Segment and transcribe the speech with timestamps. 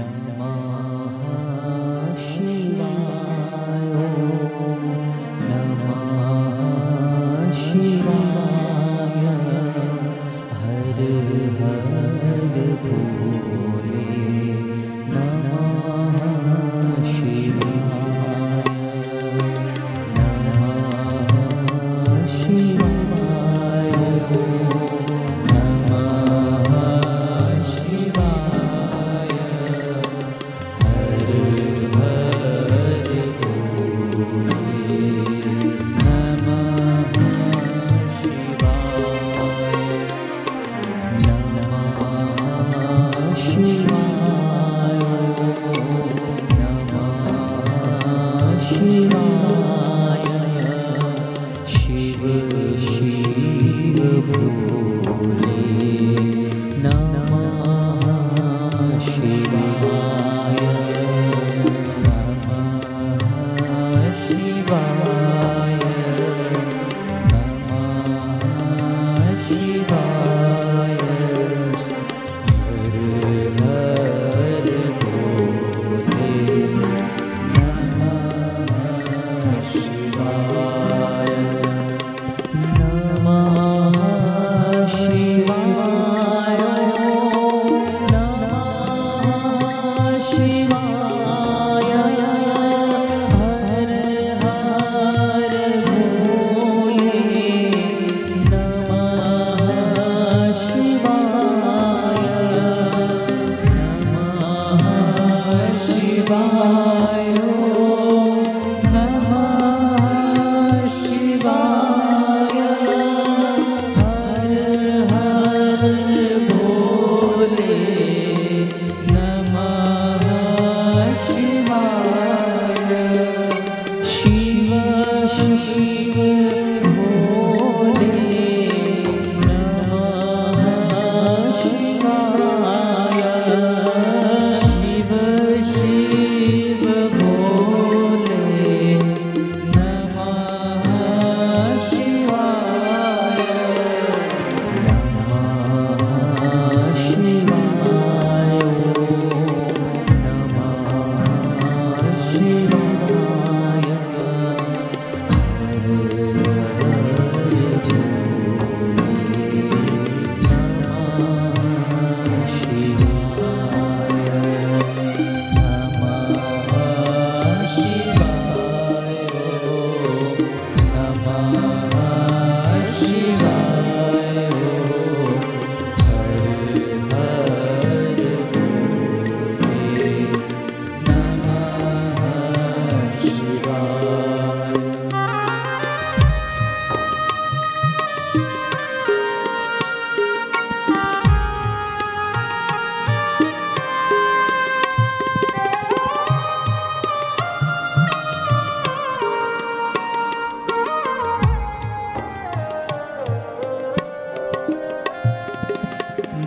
[0.00, 0.29] love.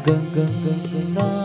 [0.04, 1.43] 更更更更。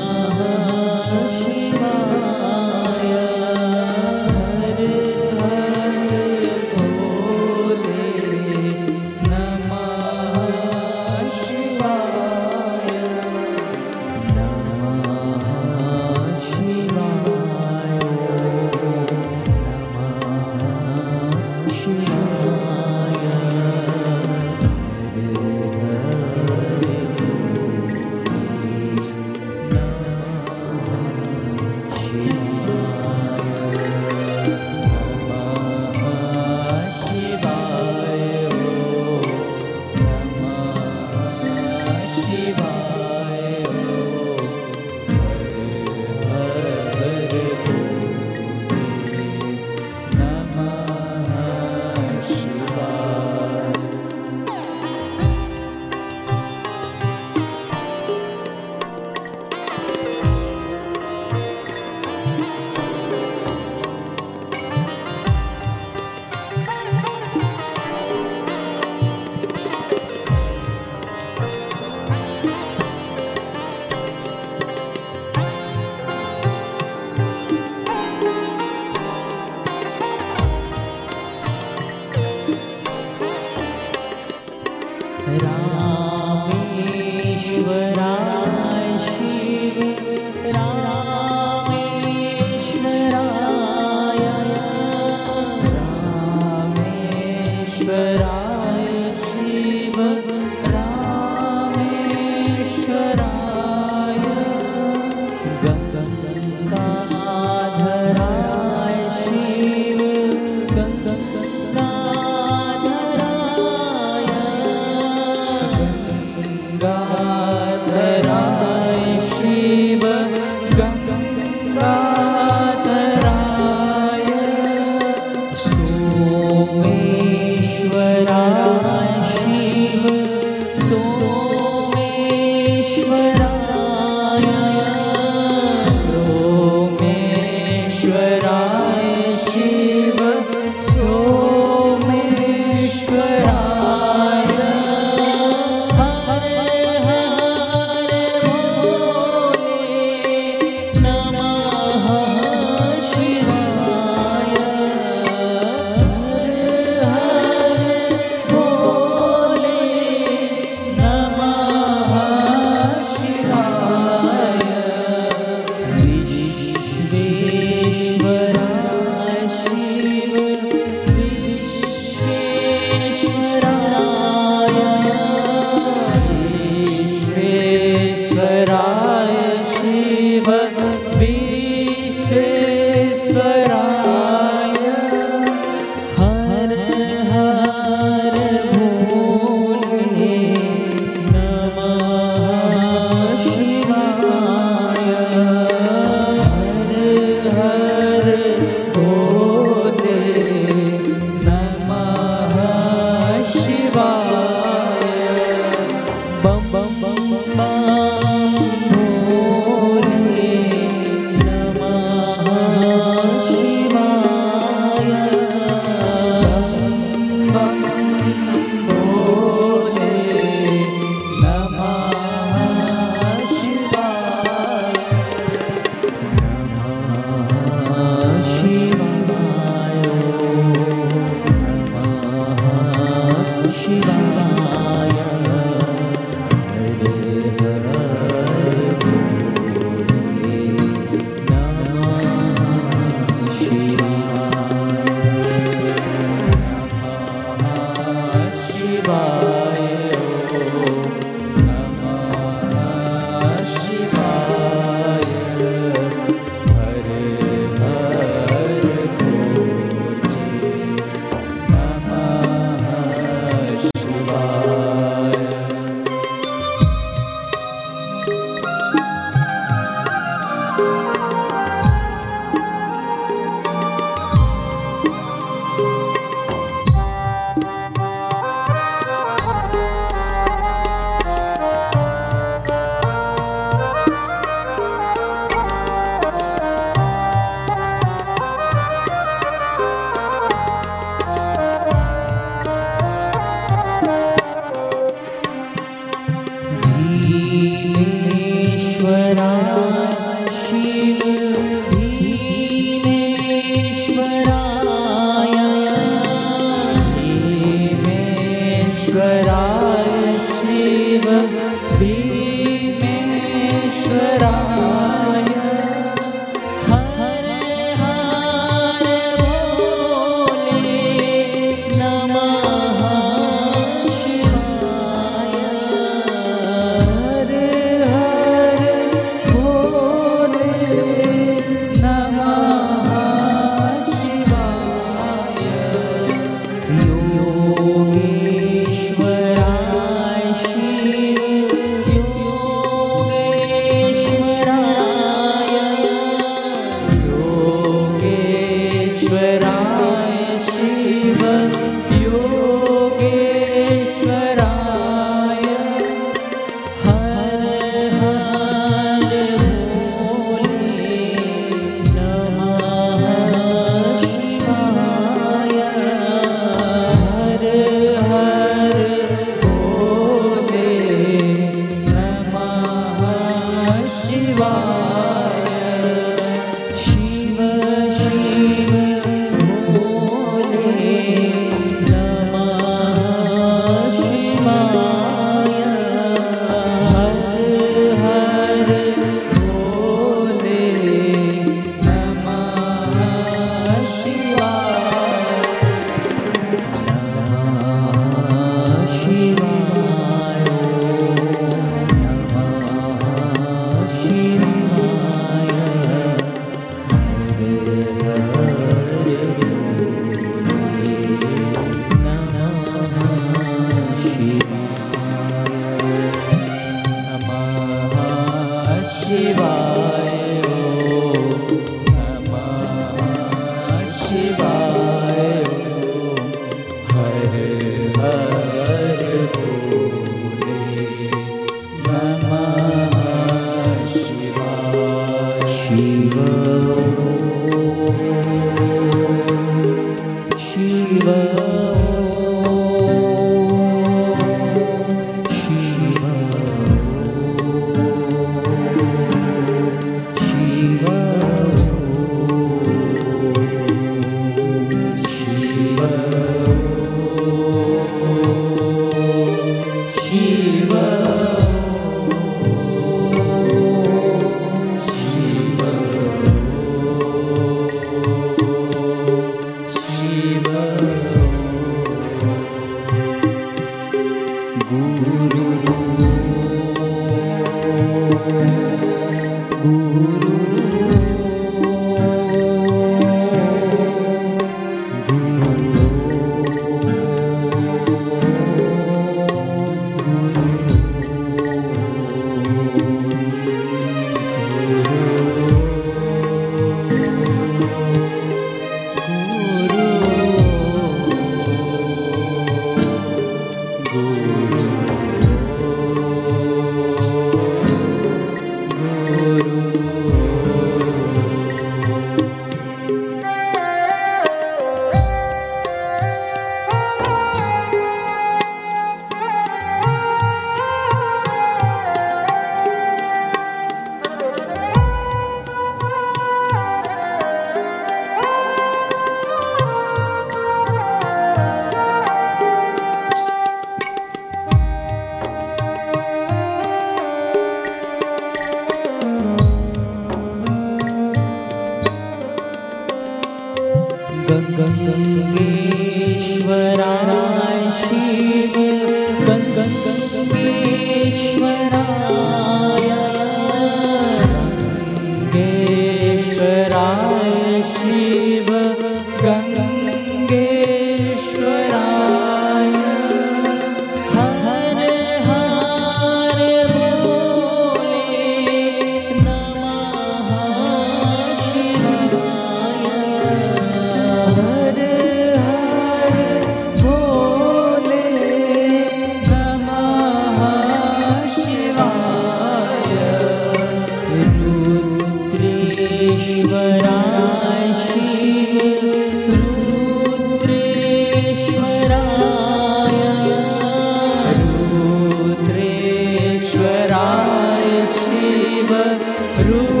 [599.59, 600.00] Ruh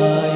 [0.00, 0.29] Bye.